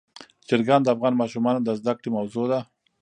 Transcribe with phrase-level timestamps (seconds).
[0.47, 2.59] چرګان د افغان ماشومانو د زده کړې موضوع ده.